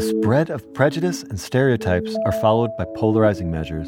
[0.00, 3.86] the spread of prejudice and stereotypes are followed by polarizing measures.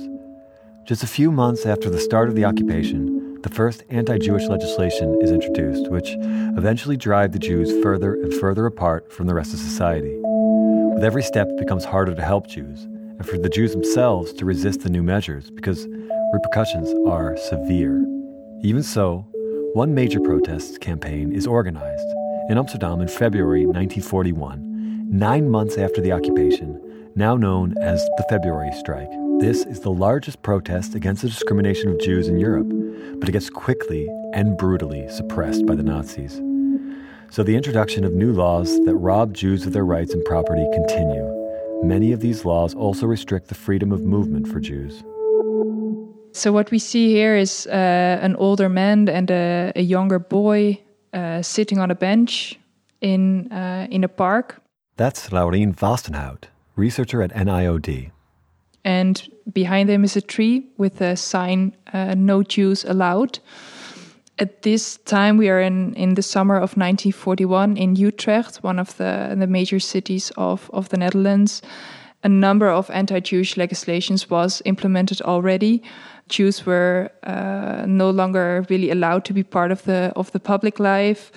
[0.85, 5.19] Just a few months after the start of the occupation, the first anti Jewish legislation
[5.22, 6.11] is introduced, which
[6.59, 10.14] eventually drive the Jews further and further apart from the rest of society.
[10.93, 14.44] With every step, it becomes harder to help Jews, and for the Jews themselves to
[14.44, 15.88] resist the new measures because
[16.34, 18.05] repercussions are severe.
[18.62, 19.24] Even so,
[19.73, 22.09] one major protest campaign is organized
[22.51, 24.72] in Amsterdam in February 1941,
[25.12, 26.80] nine months after the occupation,
[27.15, 29.11] now known as the February Strike.
[29.41, 32.69] This is the largest protest against the discrimination of Jews in Europe,
[33.21, 36.41] but it gets quickly and brutally suppressed by the Nazis.
[37.29, 41.29] So the introduction of new laws that rob Jews of their rights and property continue.
[41.83, 45.02] Many of these laws also restrict the freedom of movement for Jews.
[46.33, 50.80] So what we see here is uh, an older man and a, a younger boy
[51.13, 52.59] uh, sitting on a bench
[53.02, 54.62] in uh, in a park.
[54.96, 56.45] That's Laurien Vastenhout,
[56.77, 58.10] researcher at NIOD.
[58.84, 63.38] And behind them is a tree with a sign uh, "No Jews Allowed."
[64.38, 68.96] At this time, we are in, in the summer of 1941 in Utrecht, one of
[68.96, 71.62] the, the major cities of, of the Netherlands.
[72.24, 75.82] A number of anti Jewish legislations was implemented already.
[76.28, 80.78] Jews were uh, no longer really allowed to be part of the of the public
[80.78, 81.30] life.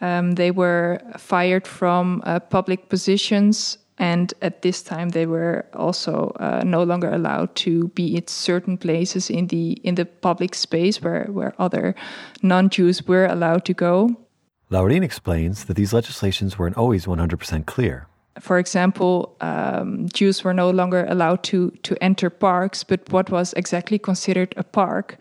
[0.00, 6.36] Um, they were fired from uh, public positions, and at this time they were also
[6.38, 11.00] uh, no longer allowed to be at certain places in the in the public space
[11.02, 11.94] where where other
[12.42, 14.16] non-Jews were allowed to go.
[14.70, 18.08] Laurien explains that these legislations weren't always 100% clear
[18.40, 23.52] for example, um, Jews were no longer allowed to to enter parks, but what was
[23.54, 25.16] exactly considered a park,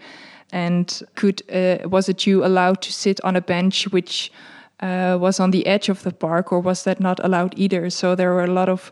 [0.52, 4.32] and could uh, was a Jew allowed to sit on a bench which
[4.80, 7.90] uh, was on the edge of the park, or was that not allowed either?
[7.90, 8.92] So there were a lot of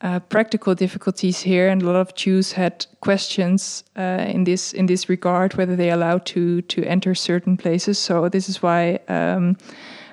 [0.00, 4.86] uh, practical difficulties here, and a lot of Jews had questions uh, in this in
[4.86, 7.98] this regard whether they allowed to to enter certain places.
[7.98, 8.98] So this is why.
[9.08, 9.56] Um,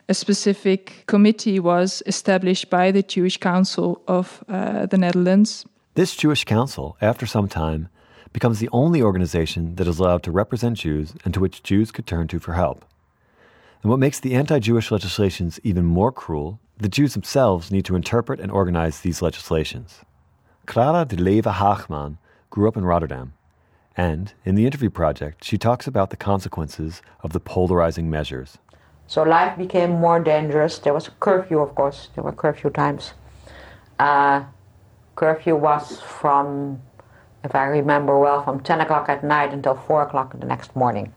[0.09, 5.65] a specific committee was established by the Jewish Council of uh, the Netherlands.
[5.93, 7.87] This Jewish Council, after some time,
[8.33, 12.07] becomes the only organization that is allowed to represent Jews and to which Jews could
[12.07, 12.83] turn to for help.
[13.81, 17.95] And what makes the anti Jewish legislations even more cruel, the Jews themselves need to
[17.95, 20.01] interpret and organize these legislations.
[20.67, 22.17] Clara de Leve Haagman
[22.51, 23.33] grew up in Rotterdam,
[23.97, 28.59] and in the interview project, she talks about the consequences of the polarizing measures.
[29.07, 30.77] So life became more dangerous.
[30.77, 32.09] There was a curfew, of course.
[32.13, 33.13] There were curfew times.
[33.99, 34.43] Uh,
[35.15, 36.81] curfew was from,
[37.43, 41.13] if I remember well, from 10 o'clock at night until 4 o'clock the next morning.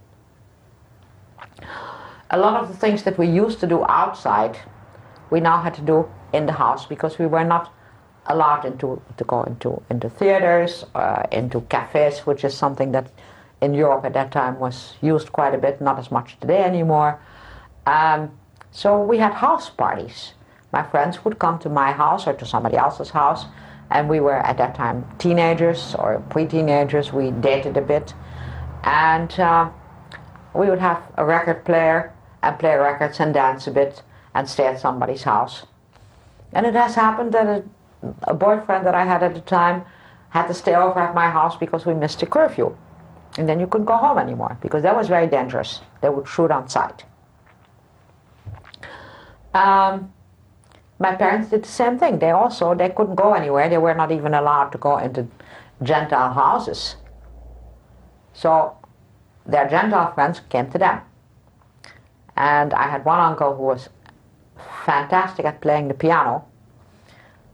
[2.34, 4.58] A lot of the things that we used to do outside,
[5.30, 7.72] we now had to do in the house because we were not
[8.26, 13.12] allowed into, to go into, into theaters, uh, into cafes, which is something that
[13.60, 17.20] in Europe at that time was used quite a bit, not as much today anymore.
[17.86, 18.32] Um,
[18.72, 20.34] so we had house parties.
[20.72, 23.46] My friends would come to my house or to somebody else's house,
[23.92, 27.12] and we were at that time teenagers or pre-teenagers.
[27.12, 28.12] We dated a bit,
[28.82, 29.70] and uh,
[30.52, 32.10] we would have a record player
[32.44, 34.03] and play records and dance a bit
[34.34, 35.66] and stay at somebody's house.
[36.53, 37.65] And it has happened that a,
[38.22, 39.84] a boyfriend that I had at the time
[40.31, 42.77] had to stay over at my house because we missed the curfew.
[43.37, 45.81] And then you couldn't go home anymore because that was very dangerous.
[46.00, 47.05] They would shoot on sight.
[49.53, 50.12] Um,
[50.99, 52.19] my parents did the same thing.
[52.19, 53.69] They also they couldn't go anywhere.
[53.69, 55.26] They were not even allowed to go into
[55.82, 56.97] Gentile houses.
[58.32, 58.76] So
[59.47, 61.00] their Gentile friends came to them.
[62.36, 63.88] And I had one uncle who was
[64.84, 66.44] fantastic at playing the piano.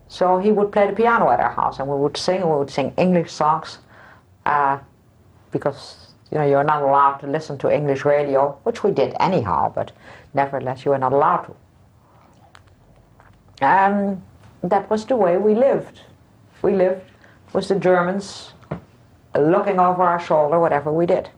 [0.08, 2.40] So he would play the piano at our house, and we would sing.
[2.40, 3.78] We would sing English songs,
[4.44, 4.78] uh,
[5.52, 9.72] because you know you're not allowed to listen to English radio, which we did anyhow.
[9.72, 9.92] But
[10.34, 11.56] nevertheless, you were not allowed to.
[13.60, 14.22] And
[14.62, 16.00] that was the way we lived.
[16.62, 17.02] We lived
[17.52, 18.52] with the Germans
[19.36, 21.30] looking over our shoulder, whatever we did.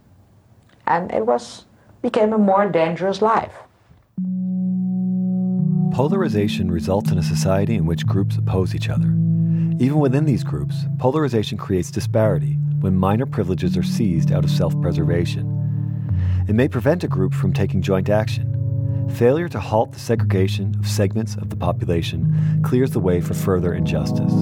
[0.87, 1.65] And it was
[2.03, 3.55] became a more dangerous life.
[5.93, 9.09] Polarization results in a society in which groups oppose each other.
[9.79, 14.79] Even within these groups, polarization creates disparity when minor privileges are seized out of self
[14.81, 15.47] preservation.
[16.49, 20.89] It may prevent a group from taking joint action, failure to halt the segregation of
[20.89, 24.33] segments of the population clears the way for further injustice.